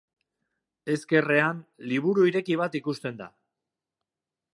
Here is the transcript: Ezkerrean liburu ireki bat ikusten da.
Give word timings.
Ezkerrean 0.93 1.59
liburu 1.91 2.25
ireki 2.31 2.57
bat 2.65 2.79
ikusten 2.81 3.21
da. 3.21 3.29